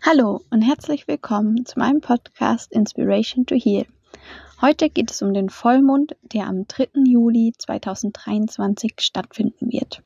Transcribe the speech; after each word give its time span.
Hallo 0.00 0.42
und 0.50 0.62
herzlich 0.62 1.08
willkommen 1.08 1.66
zu 1.66 1.76
meinem 1.76 2.00
Podcast 2.00 2.72
Inspiration 2.72 3.46
to 3.46 3.56
Heal. 3.56 3.84
Heute 4.60 4.90
geht 4.90 5.10
es 5.10 5.22
um 5.22 5.34
den 5.34 5.50
Vollmond, 5.50 6.16
der 6.22 6.46
am 6.46 6.68
3. 6.68 6.90
Juli 7.04 7.52
2023 7.58 8.94
stattfinden 9.00 9.72
wird. 9.72 10.04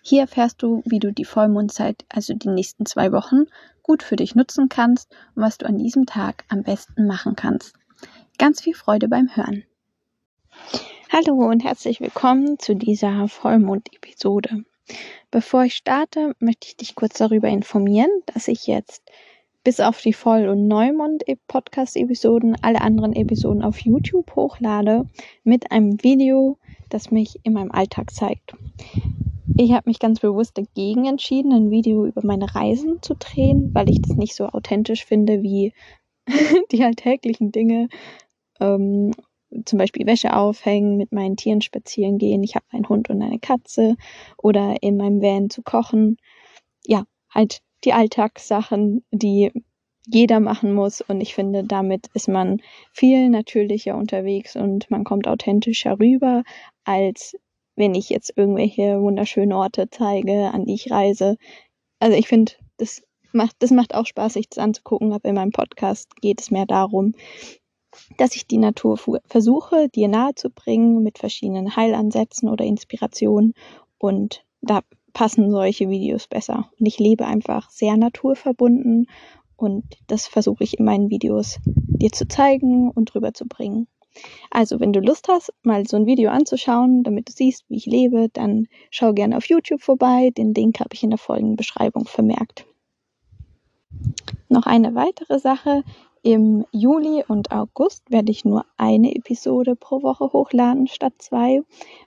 Hier 0.00 0.22
erfährst 0.22 0.62
du, 0.62 0.82
wie 0.86 1.00
du 1.00 1.12
die 1.12 1.24
Vollmondzeit, 1.24 2.04
also 2.08 2.34
die 2.34 2.50
nächsten 2.50 2.86
zwei 2.86 3.10
Wochen, 3.10 3.46
gut 3.82 4.04
für 4.04 4.14
dich 4.14 4.36
nutzen 4.36 4.68
kannst 4.68 5.10
und 5.34 5.42
was 5.42 5.58
du 5.58 5.66
an 5.66 5.76
diesem 5.76 6.06
Tag 6.06 6.44
am 6.48 6.62
besten 6.62 7.08
machen 7.08 7.34
kannst. 7.34 7.74
Ganz 8.38 8.62
viel 8.62 8.74
Freude 8.74 9.08
beim 9.08 9.34
Hören. 9.34 9.64
Hallo 11.10 11.34
und 11.50 11.64
herzlich 11.64 12.00
willkommen 12.00 12.60
zu 12.60 12.76
dieser 12.76 13.26
Vollmond-Episode. 13.26 14.64
Bevor 15.30 15.64
ich 15.64 15.74
starte, 15.74 16.34
möchte 16.38 16.68
ich 16.68 16.76
dich 16.76 16.94
kurz 16.94 17.18
darüber 17.18 17.48
informieren, 17.48 18.10
dass 18.26 18.48
ich 18.48 18.66
jetzt 18.66 19.02
bis 19.64 19.80
auf 19.80 20.00
die 20.00 20.12
Voll- 20.12 20.48
und 20.48 20.66
Neumond-Podcast-Episoden 20.66 22.56
alle 22.62 22.80
anderen 22.80 23.14
Episoden 23.14 23.62
auf 23.62 23.78
YouTube 23.80 24.34
hochlade 24.34 25.08
mit 25.44 25.70
einem 25.70 26.02
Video, 26.02 26.58
das 26.88 27.10
mich 27.10 27.38
in 27.44 27.52
meinem 27.52 27.70
Alltag 27.70 28.10
zeigt. 28.12 28.54
Ich 29.56 29.72
habe 29.72 29.88
mich 29.88 29.98
ganz 29.98 30.20
bewusst 30.20 30.56
dagegen 30.56 31.06
entschieden, 31.06 31.52
ein 31.52 31.70
Video 31.70 32.06
über 32.06 32.24
meine 32.24 32.54
Reisen 32.54 33.02
zu 33.02 33.14
drehen, 33.14 33.70
weil 33.74 33.90
ich 33.90 34.00
das 34.00 34.16
nicht 34.16 34.34
so 34.34 34.46
authentisch 34.46 35.04
finde 35.04 35.42
wie 35.42 35.72
die 36.72 36.82
alltäglichen 36.82 37.52
Dinge. 37.52 37.88
Ähm, 38.60 39.12
zum 39.66 39.78
Beispiel 39.78 40.06
Wäsche 40.06 40.34
aufhängen, 40.34 40.96
mit 40.96 41.12
meinen 41.12 41.36
Tieren 41.36 41.60
spazieren 41.60 42.18
gehen. 42.18 42.42
Ich 42.42 42.54
habe 42.54 42.64
einen 42.70 42.88
Hund 42.88 43.10
und 43.10 43.20
eine 43.22 43.38
Katze 43.38 43.96
oder 44.38 44.76
in 44.80 44.96
meinem 44.96 45.20
Van 45.20 45.50
zu 45.50 45.62
kochen. 45.62 46.16
Ja, 46.86 47.04
halt 47.30 47.60
die 47.84 47.92
Alltagssachen, 47.92 49.04
die 49.10 49.52
jeder 50.06 50.40
machen 50.40 50.74
muss. 50.74 51.00
Und 51.00 51.20
ich 51.20 51.34
finde, 51.34 51.64
damit 51.64 52.08
ist 52.14 52.28
man 52.28 52.60
viel 52.92 53.28
natürlicher 53.28 53.96
unterwegs 53.96 54.56
und 54.56 54.90
man 54.90 55.04
kommt 55.04 55.28
authentischer 55.28 55.98
rüber, 55.98 56.42
als 56.84 57.36
wenn 57.76 57.94
ich 57.94 58.10
jetzt 58.10 58.32
irgendwelche 58.36 59.00
wunderschönen 59.00 59.52
Orte 59.52 59.88
zeige, 59.90 60.50
an 60.52 60.66
die 60.66 60.74
ich 60.74 60.90
reise. 60.90 61.36
Also 62.00 62.16
ich 62.16 62.28
finde, 62.28 62.52
das 62.76 63.02
macht, 63.32 63.56
das 63.60 63.70
macht 63.70 63.94
auch 63.94 64.06
Spaß, 64.06 64.34
sich 64.34 64.48
das 64.48 64.58
anzugucken, 64.58 65.12
aber 65.12 65.28
in 65.28 65.36
meinem 65.36 65.52
Podcast 65.52 66.14
geht 66.16 66.40
es 66.40 66.50
mehr 66.50 66.66
darum, 66.66 67.14
dass 68.16 68.34
ich 68.36 68.46
die 68.46 68.58
Natur 68.58 68.98
versuche, 69.26 69.88
dir 69.88 70.08
nahe 70.08 70.34
zu 70.34 70.50
bringen 70.50 71.02
mit 71.02 71.18
verschiedenen 71.18 71.76
Heilansätzen 71.76 72.48
oder 72.48 72.64
Inspirationen 72.64 73.54
und 73.98 74.44
da 74.60 74.80
passen 75.12 75.50
solche 75.50 75.88
Videos 75.88 76.26
besser. 76.26 76.70
Und 76.78 76.86
ich 76.86 76.98
lebe 76.98 77.26
einfach 77.26 77.70
sehr 77.70 77.96
naturverbunden 77.96 79.06
und 79.56 79.84
das 80.08 80.26
versuche 80.26 80.64
ich 80.64 80.78
in 80.78 80.84
meinen 80.84 81.10
Videos 81.10 81.58
dir 81.64 82.10
zu 82.10 82.26
zeigen 82.26 82.90
und 82.90 83.14
drüber 83.14 83.32
zu 83.32 83.46
bringen. 83.46 83.86
Also, 84.50 84.80
wenn 84.80 84.92
du 84.92 85.00
Lust 85.00 85.28
hast, 85.28 85.52
mal 85.62 85.86
so 85.86 85.96
ein 85.96 86.06
Video 86.06 86.30
anzuschauen, 86.30 87.02
damit 87.02 87.28
du 87.28 87.32
siehst, 87.32 87.64
wie 87.68 87.76
ich 87.76 87.86
lebe, 87.86 88.28
dann 88.32 88.66
schau 88.90 89.12
gerne 89.12 89.36
auf 89.36 89.46
YouTube 89.46 89.80
vorbei. 89.80 90.30
Den 90.36 90.52
Link 90.52 90.80
habe 90.80 90.90
ich 90.92 91.02
in 91.02 91.10
der 91.10 91.18
folgenden 91.18 91.56
Beschreibung 91.56 92.06
vermerkt. 92.06 92.66
Noch 94.48 94.66
eine 94.66 94.94
weitere 94.94 95.38
Sache. 95.38 95.82
Im 96.24 96.64
Juli 96.70 97.24
und 97.26 97.50
August 97.50 98.08
werde 98.08 98.30
ich 98.30 98.44
nur 98.44 98.64
eine 98.76 99.12
Episode 99.16 99.74
pro 99.74 100.04
Woche 100.04 100.32
hochladen 100.32 100.86
statt 100.86 101.14
zwei, 101.18 101.62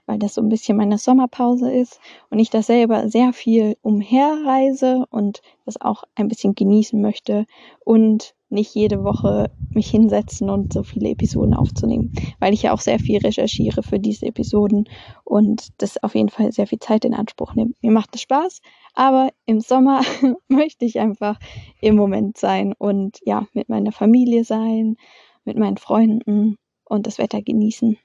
weil 0.06 0.18
das 0.18 0.34
so 0.34 0.40
ein 0.40 0.48
bisschen 0.48 0.78
meine 0.78 0.96
Sommerpause 0.96 1.70
ist 1.70 2.00
und 2.30 2.38
ich 2.38 2.48
das 2.48 2.66
selber 2.66 3.10
sehr 3.10 3.34
viel 3.34 3.76
umherreise 3.82 5.04
und 5.10 5.42
das 5.66 5.78
auch 5.78 6.04
ein 6.14 6.28
bisschen 6.28 6.54
genießen 6.54 6.98
möchte. 6.98 7.44
Und 7.84 8.34
nicht 8.48 8.74
jede 8.74 9.04
Woche 9.04 9.50
mich 9.76 9.88
hinsetzen 9.90 10.50
und 10.50 10.72
so 10.72 10.82
viele 10.82 11.10
Episoden 11.10 11.54
aufzunehmen, 11.54 12.10
weil 12.40 12.54
ich 12.54 12.62
ja 12.62 12.72
auch 12.72 12.80
sehr 12.80 12.98
viel 12.98 13.18
recherchiere 13.18 13.82
für 13.82 14.00
diese 14.00 14.26
Episoden 14.26 14.88
und 15.22 15.68
das 15.78 16.02
auf 16.02 16.14
jeden 16.14 16.30
Fall 16.30 16.50
sehr 16.50 16.66
viel 16.66 16.78
Zeit 16.78 17.04
in 17.04 17.14
Anspruch 17.14 17.54
nimmt. 17.54 17.80
Mir 17.82 17.92
macht 17.92 18.14
es 18.14 18.22
Spaß, 18.22 18.60
aber 18.94 19.30
im 19.44 19.60
Sommer 19.60 20.00
möchte 20.48 20.84
ich 20.84 20.98
einfach 20.98 21.38
im 21.80 21.94
Moment 21.94 22.38
sein 22.38 22.72
und 22.76 23.18
ja, 23.24 23.46
mit 23.52 23.68
meiner 23.68 23.92
Familie 23.92 24.44
sein, 24.44 24.96
mit 25.44 25.58
meinen 25.58 25.76
Freunden 25.76 26.56
und 26.84 27.06
das 27.06 27.18
Wetter 27.18 27.42
genießen. 27.42 27.98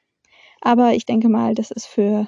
Aber 0.61 0.93
ich 0.93 1.05
denke 1.05 1.29
mal, 1.29 1.55
das 1.55 1.71
ist 1.71 1.87
für 1.87 2.27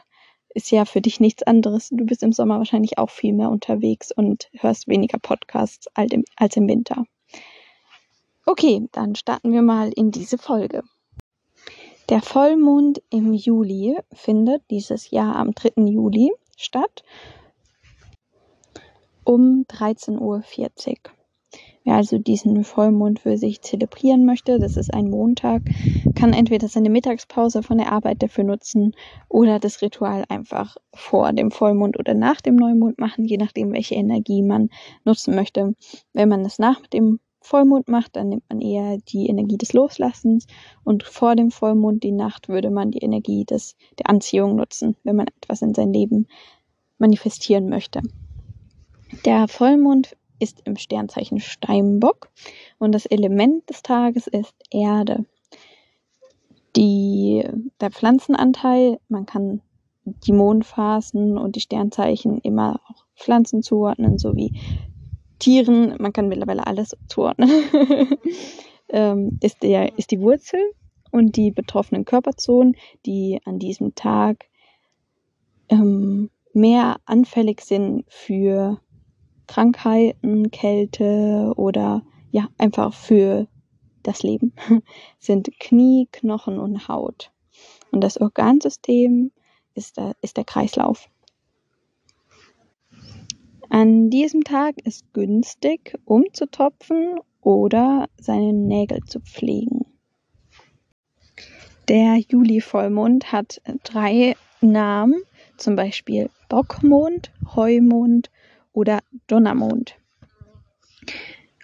ist 0.56 0.72
ja 0.72 0.86
für 0.86 1.02
dich 1.02 1.20
nichts 1.20 1.44
anderes. 1.44 1.90
Du 1.92 2.06
bist 2.06 2.22
im 2.22 2.32
Sommer 2.32 2.60
wahrscheinlich 2.60 3.00
auch 3.00 3.10
viel 3.10 3.34
mehr 3.34 3.50
unterwegs 3.50 4.12
und 4.12 4.50
hörst 4.60 4.88
weniger 4.88 5.18
Podcasts 5.18 5.88
als 5.96 6.56
im 6.56 6.68
Winter. 6.68 7.06
Okay, 8.46 8.90
dann 8.92 9.16
starten 9.16 9.54
wir 9.54 9.62
mal 9.62 9.92
in 9.94 10.12
diese 10.12 10.38
Folge. 10.38 10.84
Der 12.10 12.22
Vollmond 12.22 13.02
im 13.10 13.34
Juli 13.34 13.98
findet 14.12 14.62
dieses 14.70 15.12
Jahr 15.12 15.38
am 15.38 15.54
3. 15.54 15.82
Juli 15.86 16.30
statt 16.58 17.04
um 19.24 19.66
13.40 19.70 20.20
Uhr. 20.20 20.42
Wer 21.86 21.96
also 21.96 22.18
diesen 22.18 22.66
Vollmond 22.66 23.22
für 23.22 23.38
sich 23.38 23.62
zelebrieren 23.62 24.26
möchte, 24.26 24.60
das 24.60 24.76
ist 24.76 24.94
ein 24.94 25.10
Montag, 25.10 25.62
kann 26.16 26.34
entweder 26.34 26.68
seine 26.68 26.90
Mittagspause 26.90 27.64
von 27.64 27.78
der 27.78 27.94
Arbeit 27.94 28.22
dafür 28.24 28.44
nutzen 28.44 28.94
oder 29.30 29.60
das 29.60 29.82
Ritual 29.82 30.26
einfach 30.28 30.76
vor 30.94 31.32
dem 31.32 31.52
Vollmond 31.52 31.98
oder 31.98 32.14
nach 32.14 32.42
dem 32.42 32.58
Neumond 32.58 33.00
machen, 33.00 33.24
je 33.24 33.38
nachdem, 33.38 33.72
welche 33.72 33.96
Energie 33.96 34.42
man 34.42 34.70
nutzen 35.06 35.34
möchte. 35.34 35.76
Wenn 36.12 36.28
man 36.28 36.42
es 36.46 36.60
nach 36.60 36.86
dem 36.88 37.20
Vollmond 37.44 37.90
macht, 37.90 38.16
dann 38.16 38.30
nimmt 38.30 38.44
man 38.50 38.62
eher 38.62 38.98
die 38.98 39.28
Energie 39.28 39.58
des 39.58 39.74
Loslassens 39.74 40.48
und 40.84 41.04
vor 41.04 41.36
dem 41.36 41.52
Vollmond, 41.52 42.04
die 42.04 42.12
Nacht, 42.12 42.48
würde 42.48 42.70
man 42.70 42.90
die 42.90 43.00
Energie 43.00 43.44
des, 43.44 43.76
der 44.00 44.10
Anziehung 44.10 44.56
nutzen, 44.56 44.96
wenn 45.04 45.18
man 45.18 45.28
etwas 45.28 45.62
in 45.62 45.74
sein 45.74 45.92
Leben 45.92 46.28
manifestieren 46.98 47.68
möchte. 47.68 48.02
Der 49.26 49.48
Vollmond 49.48 50.16
ist 50.40 50.62
im 50.66 50.78
Sternzeichen 50.78 51.40
Steinbock 51.40 52.30
und 52.80 52.94
das 52.94 53.06
Element 53.06 53.70
des 53.70 53.84
Tages 53.84 54.28
ist 54.28 54.56
Erde. 54.72 55.26
Die, 56.76 57.44
der 57.82 57.92
Pflanzenanteil, 57.92 59.00
man 59.10 59.26
kann 59.26 59.62
die 60.06 60.34
Mondphasen 60.34 61.38
und 61.38 61.56
die 61.56 61.62
Sternzeichen 61.62 62.40
immer 62.40 62.82
auch 62.90 63.06
Pflanzen 63.16 63.62
zuordnen, 63.62 64.18
sowie 64.18 64.60
Tieren, 65.44 65.98
man 66.00 66.14
kann 66.14 66.30
mittlerweile 66.30 66.66
alles 66.66 66.96
zuordnen, 67.10 67.50
ähm, 68.90 69.38
ist, 69.42 69.62
der, 69.62 69.98
ist 69.98 70.12
die 70.12 70.22
Wurzel 70.22 70.62
und 71.12 71.36
die 71.36 71.52
betroffenen 71.52 72.06
Körperzonen, 72.06 72.78
die 73.06 73.42
an 73.44 73.60
diesem 73.60 73.94
Tag 73.94 74.46
ähm, 75.68 76.30
mehr 76.54 76.96
anfällig 77.04 77.60
sind 77.60 78.06
für 78.08 78.80
Krankheiten, 79.48 80.50
Kälte 80.50 81.52
oder 81.58 82.04
ja, 82.32 82.48
einfach 82.58 82.94
für 82.94 83.50
das 84.02 84.24
Leben, 84.24 84.54
sind 85.20 85.50
Knie, 85.60 86.08
Knochen 86.14 86.58
und 86.58 86.88
Haut. 86.88 87.34
Und 87.92 88.02
das 88.02 88.18
Organsystem 88.18 89.34
ist 89.74 89.98
der, 89.98 90.16
ist 90.22 90.38
der 90.38 90.46
Kreislauf. 90.46 91.10
An 93.74 94.12
diesem 94.12 94.44
Tag 94.44 94.76
ist 94.86 95.12
günstig, 95.14 95.98
umzutopfen 96.06 97.20
oder 97.42 98.08
seine 98.18 98.54
Nägel 98.54 99.00
zu 99.04 99.20
pflegen. 99.20 99.88
Der 101.88 102.18
Juli-Vollmond 102.18 103.32
hat 103.32 103.64
drei 103.84 104.36
Namen, 104.62 105.24
zum 105.58 105.76
Beispiel 105.76 106.30
Bockmond, 106.50 107.32
Heumond 107.56 108.30
oder 108.74 109.00
Donnermond. 109.26 109.96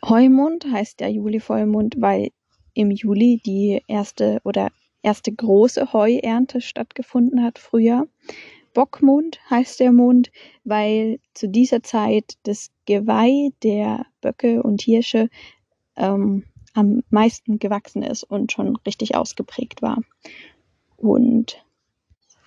Heumond 0.03 0.66
heißt 0.66 1.01
der 1.01 1.12
Juli-Vollmond, 1.12 1.98
weil 2.00 2.30
im 2.74 2.89
Juli 2.89 3.39
die 3.45 3.83
erste 3.86 4.39
oder 4.44 4.69
erste 5.04 5.31
große 5.31 5.94
Heuernte 5.94 6.60
stattgefunden 6.60 7.44
hat 7.44 7.60
früher. 7.60 8.07
Bockmond 8.74 9.39
heißt 9.50 9.80
der 9.80 9.92
Mond, 9.92 10.31
weil 10.63 11.19
zu 11.33 11.50
dieser 11.50 11.83
Zeit 11.83 12.38
das 12.44 12.71
Geweih 12.86 13.50
der 13.63 14.06
Böcke 14.21 14.63
und 14.63 14.81
Hirsche 14.81 15.30
ähm, 15.95 16.44
am 16.74 17.01
meisten 17.10 17.60
gewachsen 17.60 18.04
ist 18.04 18.24
und 18.24 18.51
schon 18.51 18.75
richtig 18.86 19.16
ausgeprägt 19.16 19.81
war. 19.81 20.01
Und, 20.98 21.63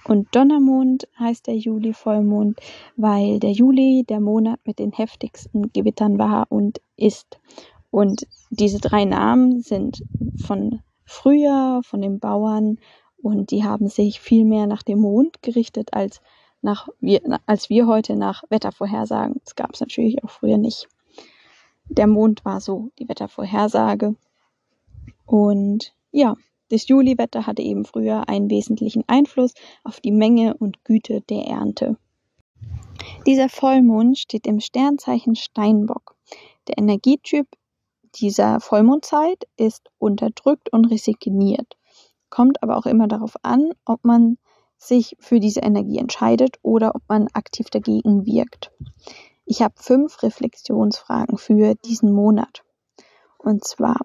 und 0.05 0.35
Donnermond 0.35 1.09
heißt 1.19 1.47
der 1.47 1.57
Juli-Vollmond, 1.57 2.61
weil 2.97 3.39
der 3.41 3.53
Juli 3.53 4.05
der 4.09 4.21
Monat 4.21 4.61
mit 4.65 4.79
den 4.79 4.93
heftigsten 4.93 5.73
Gewittern 5.73 6.19
war 6.19 6.47
und 6.51 6.81
ist. 6.97 7.41
Und 7.91 8.27
diese 8.51 8.79
drei 8.79 9.05
Namen 9.05 9.61
sind 9.61 10.03
von 10.37 10.81
früher, 11.05 11.83
von 11.85 12.01
den 12.01 12.21
Bauern 12.21 12.79
und 13.23 13.51
die 13.51 13.65
haben 13.65 13.89
sich 13.89 14.21
viel 14.21 14.45
mehr 14.45 14.67
nach 14.67 14.83
dem 14.83 15.01
Mond 15.01 15.43
gerichtet 15.43 15.95
als 15.95 16.21
nach 16.61 16.89
wir, 17.01 17.21
als 17.47 17.71
wir 17.71 17.87
heute 17.87 18.17
nach 18.17 18.45
Wettervorhersagen. 18.51 19.41
Das 19.45 19.57
gab 19.57 19.75
es 19.75 19.81
natürlich 19.81 20.23
auch 20.23 20.31
früher 20.31 20.59
nicht. 20.59 20.89
Der 21.89 22.07
Mond 22.07 22.45
war 22.45 22.61
so 22.61 22.91
die 22.99 23.09
Wettervorhersage. 23.09 24.15
Und 25.27 25.95
ja, 26.11 26.37
das 26.69 26.89
Juliwetter 26.89 27.47
hatte 27.47 27.63
eben 27.63 27.85
früher 27.85 28.29
einen 28.29 28.49
wesentlichen 28.49 29.05
Einfluss 29.07 29.55
auf 29.85 30.01
die 30.01 30.13
Menge 30.13 30.55
und 30.55 30.85
Güte 30.85 31.21
der 31.23 31.45
Ernte. 31.47 31.97
Dieser 33.27 33.49
Vollmond 33.49 34.19
steht 34.19 34.47
im 34.47 34.61
Sternzeichen 34.61 35.35
Steinbock. 35.35 36.15
Der 36.69 36.79
Energietyp 36.79 37.47
dieser 38.15 38.61
Vollmondzeit 38.61 39.49
ist 39.57 39.91
unterdrückt 39.99 40.73
und 40.73 40.87
resigniert. 40.87 41.77
Kommt 42.33 42.63
aber 42.63 42.79
auch 42.79 42.87
immer 42.87 43.09
darauf 43.09 43.37
an, 43.43 43.73
ob 43.85 44.07
man 44.07 44.39
sich 44.79 45.19
für 45.21 45.39
diese 45.39 45.61
Energie 45.61 45.99
entscheidet 45.99 46.57
oder 46.63 46.95
ob 46.95 47.03
man 47.07 47.29
aktiv 47.35 47.69
dagegen 47.69 48.25
wirkt. 48.25 48.73
Ich 49.45 49.61
habe 49.61 49.75
fünf 49.77 50.23
Reflexionsfragen 50.23 51.37
für 51.37 51.75
diesen 51.85 52.11
Monat. 52.11 52.65
Und 53.37 53.65
zwar 53.65 54.01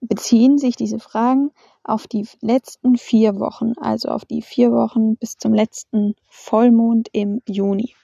beziehen 0.00 0.56
sich 0.56 0.76
diese 0.76 1.00
Fragen 1.00 1.50
auf 1.82 2.06
die 2.06 2.28
letzten 2.40 2.96
vier 2.96 3.40
Wochen, 3.40 3.72
also 3.76 4.10
auf 4.10 4.24
die 4.24 4.40
vier 4.40 4.70
Wochen 4.70 5.16
bis 5.16 5.36
zum 5.36 5.52
letzten 5.52 6.14
Vollmond 6.28 7.08
im 7.10 7.42
Juni. 7.44 7.96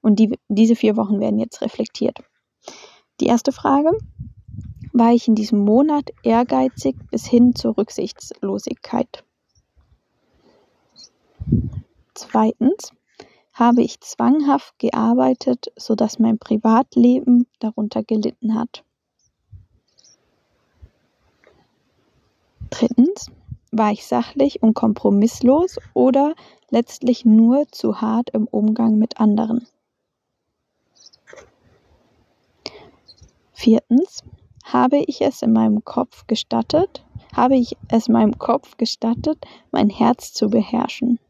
Und 0.00 0.18
die, 0.18 0.40
diese 0.48 0.74
vier 0.74 0.96
Wochen 0.96 1.20
werden 1.20 1.38
jetzt 1.38 1.60
reflektiert. 1.60 2.18
Die 3.20 3.26
erste 3.26 3.52
Frage. 3.52 3.92
War 4.96 5.12
ich 5.12 5.26
in 5.26 5.34
diesem 5.34 5.58
Monat 5.58 6.10
ehrgeizig 6.22 6.94
bis 7.10 7.26
hin 7.26 7.56
zur 7.56 7.76
Rücksichtslosigkeit? 7.76 9.24
Zweitens. 12.14 12.92
Habe 13.52 13.82
ich 13.82 14.00
zwanghaft 14.00 14.78
gearbeitet, 14.78 15.72
sodass 15.76 16.20
mein 16.20 16.38
Privatleben 16.38 17.48
darunter 17.58 18.04
gelitten 18.04 18.54
hat? 18.54 18.84
Drittens. 22.70 23.32
War 23.72 23.90
ich 23.90 24.06
sachlich 24.06 24.62
und 24.62 24.74
kompromisslos 24.74 25.78
oder 25.94 26.34
letztlich 26.70 27.24
nur 27.24 27.66
zu 27.72 28.00
hart 28.00 28.30
im 28.30 28.46
Umgang 28.46 28.96
mit 28.98 29.18
anderen? 29.18 29.66
Viertens. 33.52 34.22
Habe 34.64 34.96
ich 35.06 35.20
es 35.20 35.42
in 35.42 35.52
meinem 35.52 35.84
Kopf 35.84 36.26
gestattet? 36.26 37.04
Habe 37.34 37.56
ich 37.56 37.76
es 37.88 38.08
meinem 38.08 38.38
Kopf 38.38 38.76
gestattet, 38.76 39.38
mein 39.70 39.90
Herz 39.90 40.32
zu 40.32 40.48
beherrschen? 40.48 41.20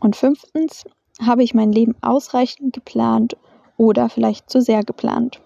Und 0.00 0.16
fünftens. 0.16 0.84
Habe 1.20 1.42
ich 1.42 1.54
mein 1.54 1.70
Leben 1.70 1.94
ausreichend 2.00 2.72
geplant 2.72 3.36
oder 3.76 4.08
vielleicht 4.08 4.48
zu 4.48 4.62
sehr 4.62 4.82
geplant? 4.82 5.42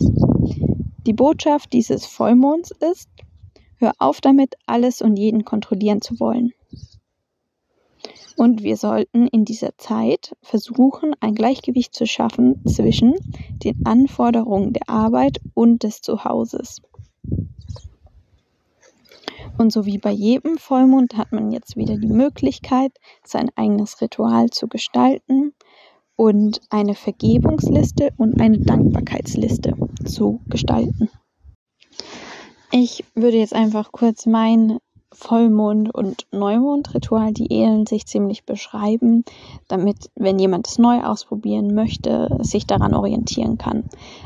Die 0.00 1.12
Botschaft 1.12 1.72
dieses 1.72 2.06
Vollmonds 2.06 2.70
ist, 2.70 3.08
hör 3.76 3.92
auf 3.98 4.20
damit, 4.20 4.54
alles 4.66 5.02
und 5.02 5.16
jeden 5.16 5.44
kontrollieren 5.44 6.00
zu 6.00 6.18
wollen. 6.18 6.52
Und 8.36 8.62
wir 8.62 8.76
sollten 8.76 9.26
in 9.26 9.44
dieser 9.44 9.76
Zeit 9.78 10.36
versuchen, 10.42 11.14
ein 11.20 11.34
Gleichgewicht 11.34 11.94
zu 11.94 12.06
schaffen 12.06 12.64
zwischen 12.66 13.14
den 13.64 13.84
Anforderungen 13.84 14.72
der 14.72 14.88
Arbeit 14.88 15.40
und 15.54 15.82
des 15.82 16.00
Zuhauses. 16.00 16.82
Und 19.58 19.72
so 19.72 19.86
wie 19.86 19.98
bei 19.98 20.12
jedem 20.12 20.56
Vollmond 20.56 21.16
hat 21.16 21.32
man 21.32 21.50
jetzt 21.50 21.76
wieder 21.76 21.96
die 21.96 22.06
Möglichkeit, 22.06 22.92
sein 23.24 23.50
eigenes 23.56 24.00
Ritual 24.00 24.50
zu 24.50 24.68
gestalten 24.68 25.52
und 26.14 26.60
eine 26.70 26.94
Vergebungsliste 26.94 28.10
und 28.16 28.40
eine 28.40 28.58
Dankbarkeitsliste 28.58 29.74
zu 30.04 30.40
gestalten. 30.46 31.10
Ich 32.70 33.04
würde 33.14 33.38
jetzt 33.38 33.54
einfach 33.54 33.92
kurz 33.92 34.26
mein 34.26 34.78
Vollmond- 35.12 35.94
und 35.94 36.26
Neumond-Ritual, 36.32 37.32
die 37.32 37.52
ähneln 37.52 37.86
sich 37.86 38.06
ziemlich 38.06 38.44
beschreiben, 38.44 39.24
damit, 39.66 40.10
wenn 40.14 40.38
jemand 40.38 40.68
es 40.68 40.78
neu 40.78 41.02
ausprobieren 41.02 41.74
möchte, 41.74 42.38
sich 42.40 42.66
daran 42.66 42.94
orientieren 42.94 43.58
kann. 43.58 43.84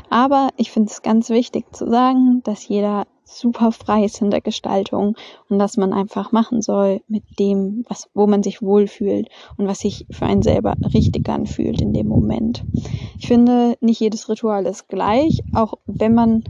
Aber 0.09 0.49
ich 0.57 0.71
finde 0.71 0.91
es 0.91 1.01
ganz 1.01 1.29
wichtig 1.29 1.73
zu 1.73 1.89
sagen, 1.89 2.41
dass 2.43 2.67
jeder 2.67 3.05
super 3.23 3.71
frei 3.71 4.03
ist 4.03 4.21
in 4.21 4.29
der 4.29 4.41
Gestaltung 4.41 5.15
und 5.49 5.59
dass 5.59 5.77
man 5.77 5.93
einfach 5.93 6.31
machen 6.31 6.61
soll 6.61 7.01
mit 7.07 7.23
dem, 7.39 7.85
was, 7.87 8.09
wo 8.13 8.27
man 8.27 8.43
sich 8.43 8.61
wohlfühlt 8.61 9.29
und 9.57 9.67
was 9.67 9.79
sich 9.79 10.05
für 10.11 10.25
einen 10.25 10.43
selber 10.43 10.75
richtig 10.93 11.27
anfühlt 11.29 11.81
in 11.81 11.93
dem 11.93 12.07
Moment. 12.07 12.65
Ich 13.17 13.27
finde, 13.27 13.77
nicht 13.79 13.99
jedes 13.99 14.29
Ritual 14.29 14.65
ist 14.65 14.87
gleich, 14.87 15.43
auch 15.53 15.75
wenn 15.85 16.13
man 16.13 16.43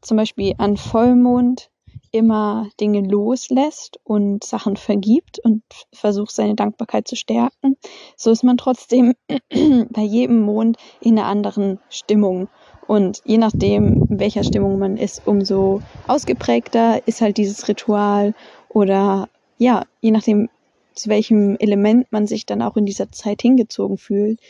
zum 0.00 0.16
Beispiel 0.16 0.54
an 0.58 0.76
Vollmond 0.76 1.70
immer 2.16 2.68
Dinge 2.80 3.00
loslässt 3.00 4.00
und 4.04 4.44
Sachen 4.44 4.76
vergibt 4.76 5.38
und 5.38 5.62
versucht 5.92 6.32
seine 6.32 6.54
Dankbarkeit 6.54 7.06
zu 7.06 7.16
stärken, 7.16 7.76
so 8.16 8.30
ist 8.30 8.44
man 8.44 8.56
trotzdem 8.56 9.14
bei 9.90 10.02
jedem 10.02 10.40
Mond 10.40 10.76
in 11.00 11.18
einer 11.18 11.28
anderen 11.28 11.78
Stimmung 11.88 12.48
und 12.86 13.20
je 13.24 13.38
nachdem, 13.38 14.06
in 14.08 14.20
welcher 14.20 14.44
Stimmung 14.44 14.78
man 14.78 14.96
ist, 14.96 15.26
umso 15.26 15.82
ausgeprägter 16.06 17.06
ist 17.06 17.20
halt 17.20 17.36
dieses 17.36 17.68
Ritual. 17.68 18.34
Oder 18.68 19.28
ja, 19.58 19.84
je 20.00 20.12
nachdem, 20.12 20.48
zu 20.94 21.08
welchem 21.10 21.56
Element 21.56 22.10
man 22.12 22.26
sich 22.26 22.46
dann 22.46 22.62
auch 22.62 22.76
in 22.76 22.86
dieser 22.86 23.10
Zeit 23.10 23.42
hingezogen 23.42 23.98
fühlt, 23.98 24.40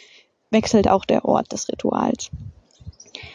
wechselt 0.50 0.88
auch 0.88 1.04
der 1.04 1.24
Ort 1.24 1.52
des 1.52 1.68
Rituals. 1.68 2.30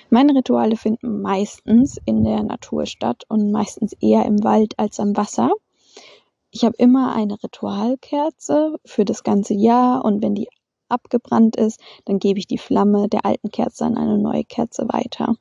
Meine 0.09 0.35
Rituale 0.35 0.75
finden 0.75 1.21
meistens 1.21 1.99
in 2.05 2.23
der 2.23 2.43
Natur 2.43 2.85
statt 2.85 3.23
und 3.27 3.51
meistens 3.51 3.93
eher 3.93 4.25
im 4.25 4.43
Wald 4.43 4.77
als 4.77 4.99
am 4.99 5.15
Wasser. 5.15 5.51
Ich 6.51 6.65
habe 6.65 6.75
immer 6.77 7.13
eine 7.13 7.41
Ritualkerze 7.41 8.77
für 8.85 9.05
das 9.05 9.23
ganze 9.23 9.53
Jahr 9.53 10.03
und 10.03 10.21
wenn 10.21 10.35
die 10.35 10.49
abgebrannt 10.89 11.55
ist, 11.55 11.79
dann 12.05 12.19
gebe 12.19 12.39
ich 12.39 12.47
die 12.47 12.57
Flamme 12.57 13.07
der 13.07 13.25
alten 13.25 13.49
Kerze 13.49 13.85
an 13.85 13.97
eine 13.97 14.17
neue 14.17 14.43
Kerze 14.43 14.85
weiter. 14.89 15.35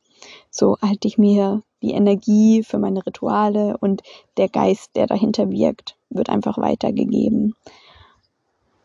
So 0.51 0.77
halte 0.81 1.09
ich 1.09 1.19
mir 1.19 1.63
die 1.83 1.93
Energie 1.93 2.63
für 2.63 2.79
meine 2.79 3.05
Rituale 3.05 3.77
und 3.79 4.03
der 4.37 4.49
Geist, 4.49 4.95
der 4.95 5.07
dahinter 5.07 5.51
wirkt, 5.51 5.97
wird 6.11 6.31
einfach 6.31 6.59
weitergegeben. 6.59 7.55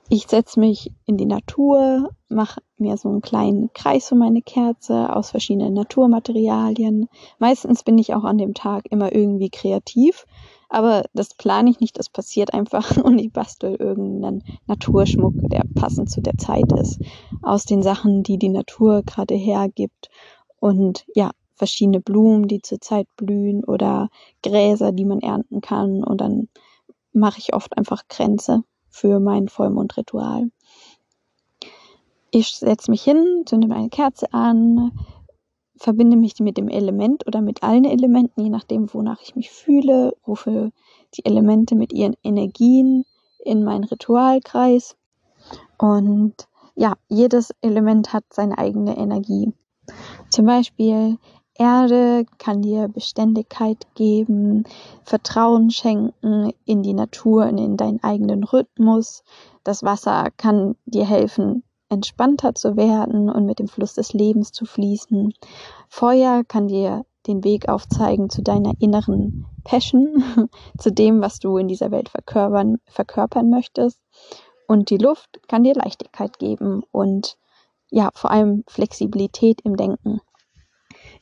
Ich 0.10 0.28
setze 0.28 0.60
mich 0.60 0.92
in 1.06 1.18
die 1.18 1.26
Natur, 1.26 2.12
mache 2.30 2.62
mir 2.78 2.96
so 2.98 3.10
einen 3.10 3.22
kleinen 3.22 3.74
Kreis 3.74 4.12
um 4.12 4.20
meine 4.20 4.42
Kerze 4.42 5.16
aus 5.16 5.32
verschiedenen 5.32 5.74
Naturmaterialien. 5.74 7.08
Meistens 7.40 7.84
bin 7.84 7.98
ich 7.98 8.14
auch 8.14 8.24
an 8.24 8.38
dem 8.38 8.54
Tag 8.54 8.86
immer 8.92 9.14
irgendwie 9.14 9.50
kreativ 9.50 10.26
aber 10.70 11.06
das 11.14 11.34
plane 11.34 11.70
ich 11.70 11.80
nicht, 11.80 11.98
das 11.98 12.10
passiert 12.10 12.54
einfach 12.54 12.98
und 13.04 13.20
ich 13.20 13.32
bastel 13.32 13.76
irgendeinen 13.76 14.44
Naturschmuck, 14.68 15.34
der 15.50 15.64
passend 15.76 16.10
zu 16.10 16.22
der 16.22 16.38
Zeit 16.38 16.72
ist, 16.74 17.00
aus 17.42 17.66
den 17.66 17.84
Sachen, 17.84 18.24
die 18.24 18.38
die 18.38 18.50
Natur 18.50 19.04
gerade 19.04 19.36
hergibt 19.36 20.10
und 20.60 21.06
ja, 21.16 21.32
verschiedene 21.56 22.02
Blumen, 22.02 22.48
die 22.48 22.62
zur 22.62 22.82
Zeit 22.82 23.08
blühen 23.16 23.64
oder 23.64 24.10
Gräser, 24.44 24.92
die 24.92 25.06
man 25.06 25.20
ernten 25.20 25.62
kann 25.62 26.04
und 26.04 26.20
dann 26.20 26.50
mache 27.14 27.40
ich 27.40 27.54
oft 27.54 27.78
einfach 27.78 28.10
Grenze 28.10 28.64
für 28.96 29.20
mein 29.20 29.50
Vollmondritual. 29.50 30.50
Ich 32.32 32.56
setze 32.56 32.90
mich 32.90 33.04
hin, 33.04 33.44
zünde 33.46 33.68
meine 33.68 33.90
Kerze 33.90 34.32
an, 34.34 34.92
verbinde 35.76 36.16
mich 36.16 36.40
mit 36.40 36.58
dem 36.58 36.70
Element 36.70 37.28
oder 37.28 37.42
mit 37.42 37.62
allen 37.62 37.84
Elementen, 37.84 38.42
je 38.42 38.50
nachdem, 38.50 38.94
wonach 38.94 39.22
ich 39.22 39.36
mich 39.36 39.52
fühle, 39.52 40.14
rufe 40.26 40.72
die 41.14 41.26
Elemente 41.26 41.76
mit 41.76 41.92
ihren 41.92 42.16
Energien 42.24 43.04
in 43.40 43.66
meinen 43.66 43.84
Ritualkreis. 43.84 44.96
Und 45.78 46.48
ja, 46.76 46.94
jedes 47.10 47.54
Element 47.62 48.14
hat 48.14 48.24
seine 48.32 48.58
eigene 48.58 48.98
Energie. 48.98 49.52
Zum 50.30 50.46
Beispiel 50.46 51.18
Erde 51.58 52.26
kann 52.38 52.62
dir 52.62 52.90
Beständigkeit 52.90 53.88
geben, 53.96 54.66
Vertrauen 55.04 55.72
schenken 55.72 56.52
in 56.66 56.84
die 56.84 56.94
Natur 56.94 57.46
und 57.46 57.58
in 57.58 57.78
deinen 57.78 58.04
eigenen 58.04 58.44
Rhythmus. 58.44 59.24
Das 59.64 59.82
Wasser 59.82 60.28
kann 60.36 60.76
dir 60.86 61.06
helfen, 61.06 61.64
entspannter 61.88 62.56
zu 62.56 62.76
werden 62.76 63.30
und 63.30 63.46
mit 63.46 63.60
dem 63.60 63.70
Fluss 63.70 63.94
des 63.94 64.12
Lebens 64.12 64.52
zu 64.52 64.66
fließen. 64.66 65.34
Feuer 65.88 66.44
kann 66.44 66.68
dir 66.68 67.06
den 67.26 67.44
Weg 67.46 67.70
aufzeigen 67.70 68.30
zu 68.30 68.42
deiner 68.42 68.74
inneren 68.80 69.46
Passion, 69.64 70.24
zu 70.78 70.92
dem, 70.92 71.22
was 71.22 71.40
du 71.40 71.58
in 71.58 71.70
dieser 71.70 71.90
Welt 71.90 72.10
verkörpern, 72.10 72.80
verkörpern 72.86 73.50
möchtest. 73.50 74.00
Und 74.68 74.90
die 74.90 74.98
Luft 74.98 75.40
kann 75.48 75.64
dir 75.64 75.76
Leichtigkeit 75.76 76.38
geben 76.38 76.84
und 76.92 77.38
ja, 77.90 78.10
vor 78.14 78.32
allem 78.32 78.64
Flexibilität 78.68 79.62
im 79.62 79.78
Denken. 79.78 80.20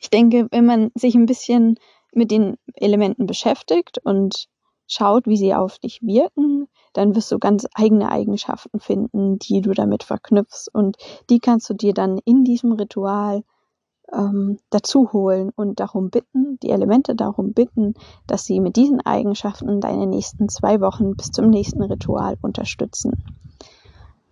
Ich 0.03 0.09
denke, 0.09 0.47
wenn 0.51 0.65
man 0.65 0.91
sich 0.95 1.15
ein 1.15 1.25
bisschen 1.25 1.79
mit 2.13 2.29
den 2.29 2.57
Elementen 2.75 3.25
beschäftigt 3.25 3.99
und 4.03 4.49
schaut, 4.85 5.27
wie 5.27 5.37
sie 5.37 5.55
auf 5.55 5.79
dich 5.79 6.01
wirken, 6.01 6.67
dann 6.91 7.15
wirst 7.15 7.31
du 7.31 7.39
ganz 7.39 7.65
eigene 7.73 8.11
Eigenschaften 8.11 8.81
finden, 8.81 9.39
die 9.39 9.61
du 9.61 9.71
damit 9.71 10.03
verknüpfst 10.03 10.67
und 10.73 10.97
die 11.29 11.39
kannst 11.39 11.69
du 11.69 11.73
dir 11.73 11.93
dann 11.93 12.19
in 12.25 12.43
diesem 12.43 12.73
Ritual 12.73 13.43
ähm, 14.11 14.59
dazu 14.71 15.13
holen 15.13 15.51
und 15.55 15.79
darum 15.79 16.09
bitten, 16.09 16.59
die 16.61 16.71
Elemente 16.71 17.15
darum 17.15 17.53
bitten, 17.53 17.93
dass 18.27 18.43
sie 18.43 18.59
mit 18.59 18.75
diesen 18.75 18.99
Eigenschaften 18.99 19.79
deine 19.79 20.05
nächsten 20.05 20.49
zwei 20.49 20.81
Wochen 20.81 21.15
bis 21.15 21.31
zum 21.31 21.49
nächsten 21.49 21.81
Ritual 21.81 22.35
unterstützen. 22.41 23.23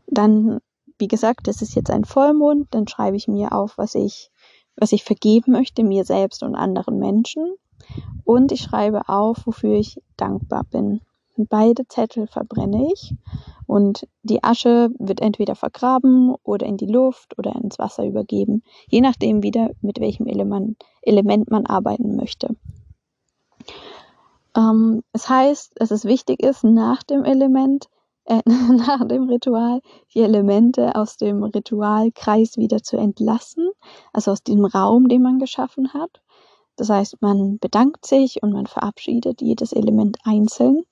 Dann, 0.08 0.60
wie 0.98 1.08
gesagt, 1.08 1.48
das 1.48 1.62
ist 1.62 1.76
jetzt 1.76 1.90
ein 1.90 2.04
Vollmond, 2.04 2.68
dann 2.72 2.90
schreibe 2.90 3.16
ich 3.16 3.30
mir 3.30 3.54
auf, 3.54 3.78
was 3.78 3.96
ich, 3.96 4.31
was 4.76 4.92
ich 4.92 5.04
vergeben 5.04 5.52
möchte, 5.52 5.84
mir 5.84 6.06
selbst 6.06 6.44
und 6.44 6.56
anderen 6.56 6.98
Menschen. 7.00 7.56
Und 8.24 8.52
ich 8.52 8.62
schreibe 8.62 9.10
auf, 9.10 9.46
wofür 9.46 9.76
ich 9.76 10.02
dankbar 10.18 10.64
bin. 10.64 11.02
Beide 11.38 11.88
Zettel 11.88 12.28
verbrenne 12.28 12.90
ich 12.92 13.16
und 13.66 14.08
die 14.22 14.44
Asche 14.44 14.90
wird 15.00 15.22
entweder 15.22 15.56
vergraben 15.56 16.36
oder 16.44 16.66
in 16.66 16.78
die 16.78 16.88
Luft 16.88 17.38
oder 17.38 17.56
ins 17.56 17.80
Wasser 17.80 18.06
übergeben, 18.06 18.64
je 18.90 19.02
nachdem 19.02 19.44
wieder, 19.44 19.72
mit 19.82 20.00
welchem 20.00 20.28
Element, 20.28 21.50
man 21.50 21.66
arbeiten 21.66 22.16
möchte. 22.16 22.56
Ähm, 24.56 25.04
es 25.14 25.30
heißt, 25.30 25.72
dass 25.76 25.92
es 25.92 26.06
wichtig 26.06 26.44
ist, 26.44 26.64
nach 26.64 27.02
dem 27.04 27.24
Element, 27.24 27.88
äh, 28.26 28.42
nach 28.46 29.08
dem 29.08 29.30
Ritual, 29.30 29.82
die 30.14 30.22
Elemente 30.22 30.96
aus 30.96 31.18
dem 31.18 31.44
Ritualkreis 31.44 32.58
wieder 32.58 32.82
zu 32.84 32.98
entlassen, 32.98 33.70
also 34.14 34.32
aus 34.32 34.44
diesem 34.44 34.66
Raum, 34.66 35.08
den 35.08 35.22
man 35.22 35.40
geschaffen 35.40 35.94
hat. 35.94 36.22
Das 36.76 36.90
heißt, 36.90 37.22
man 37.22 37.60
bedankt 37.60 38.06
sich 38.06 38.42
und 38.42 38.54
man 38.54 38.66
verabschiedet 38.66 39.42
jedes 39.42 39.74
Element 39.74 40.18
einzeln 40.24 40.84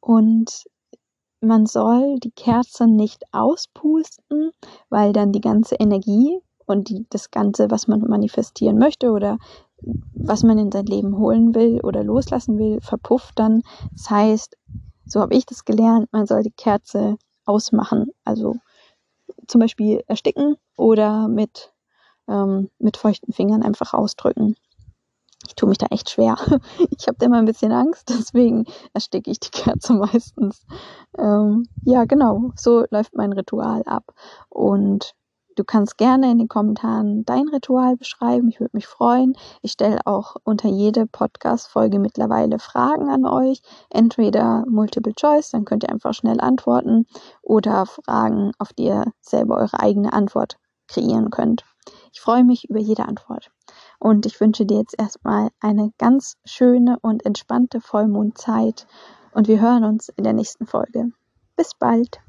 und 0.00 0.64
man 1.40 1.66
soll 1.66 2.18
die 2.18 2.32
Kerze 2.32 2.86
nicht 2.86 3.24
auspusten, 3.32 4.50
weil 4.90 5.12
dann 5.12 5.32
die 5.32 5.40
ganze 5.40 5.76
Energie 5.76 6.38
und 6.66 6.88
die, 6.88 7.06
das 7.08 7.30
Ganze, 7.30 7.70
was 7.70 7.88
man 7.88 8.00
manifestieren 8.02 8.78
möchte 8.78 9.10
oder 9.10 9.38
was 10.12 10.42
man 10.42 10.58
in 10.58 10.70
sein 10.70 10.86
Leben 10.86 11.16
holen 11.16 11.54
will 11.54 11.80
oder 11.82 12.04
loslassen 12.04 12.58
will, 12.58 12.80
verpufft 12.82 13.38
dann. 13.38 13.62
Das 13.92 14.10
heißt, 14.10 14.56
so 15.10 15.20
habe 15.20 15.34
ich 15.34 15.46
das 15.46 15.64
gelernt, 15.64 16.08
man 16.12 16.26
soll 16.26 16.42
die 16.42 16.52
Kerze 16.52 17.16
ausmachen. 17.44 18.10
Also 18.24 18.56
zum 19.46 19.60
Beispiel 19.60 20.02
ersticken 20.06 20.56
oder 20.76 21.28
mit, 21.28 21.72
ähm, 22.28 22.70
mit 22.78 22.96
feuchten 22.96 23.32
Fingern 23.32 23.62
einfach 23.62 23.94
ausdrücken 23.94 24.56
ich 25.46 25.54
tue 25.54 25.68
mich 25.68 25.78
da 25.78 25.86
echt 25.90 26.10
schwer. 26.10 26.36
Ich 26.96 27.08
habe 27.08 27.16
da 27.18 27.26
immer 27.26 27.38
ein 27.38 27.46
bisschen 27.46 27.72
Angst, 27.72 28.08
deswegen 28.10 28.66
ersticke 28.92 29.30
ich 29.30 29.40
die 29.40 29.50
Kerze 29.50 29.92
meistens. 29.94 30.64
Ähm, 31.18 31.68
ja, 31.84 32.04
genau, 32.04 32.52
so 32.56 32.84
läuft 32.90 33.14
mein 33.14 33.32
Ritual 33.32 33.82
ab. 33.84 34.14
Und 34.48 35.14
du 35.60 35.64
kannst 35.64 35.98
gerne 35.98 36.30
in 36.30 36.38
den 36.38 36.48
Kommentaren 36.48 37.24
dein 37.26 37.46
Ritual 37.48 37.96
beschreiben. 37.96 38.48
Ich 38.48 38.60
würde 38.60 38.74
mich 38.74 38.86
freuen. 38.86 39.36
Ich 39.60 39.72
stelle 39.72 40.00
auch 40.06 40.36
unter 40.42 40.68
jede 40.68 41.06
Podcast-Folge 41.06 41.98
mittlerweile 41.98 42.58
Fragen 42.58 43.10
an 43.10 43.26
euch. 43.26 43.60
Entweder 43.90 44.64
Multiple 44.66 45.12
Choice, 45.14 45.50
dann 45.50 45.66
könnt 45.66 45.84
ihr 45.84 45.90
einfach 45.90 46.14
schnell 46.14 46.40
antworten, 46.40 47.06
oder 47.42 47.84
Fragen, 47.84 48.52
auf 48.58 48.72
die 48.72 48.84
ihr 48.84 49.04
selber 49.20 49.58
eure 49.58 49.78
eigene 49.78 50.14
Antwort 50.14 50.56
kreieren 50.88 51.28
könnt. 51.28 51.64
Ich 52.12 52.22
freue 52.22 52.44
mich 52.44 52.70
über 52.70 52.80
jede 52.80 53.06
Antwort. 53.06 53.50
Und 53.98 54.24
ich 54.24 54.40
wünsche 54.40 54.64
dir 54.64 54.78
jetzt 54.78 54.98
erstmal 54.98 55.50
eine 55.60 55.92
ganz 55.98 56.38
schöne 56.46 56.96
und 57.02 57.26
entspannte 57.26 57.82
Vollmondzeit. 57.82 58.86
Und 59.32 59.46
wir 59.46 59.60
hören 59.60 59.84
uns 59.84 60.08
in 60.08 60.24
der 60.24 60.32
nächsten 60.32 60.66
Folge. 60.66 61.10
Bis 61.54 61.74
bald. 61.74 62.20